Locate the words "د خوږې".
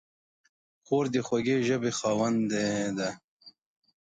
1.13-1.57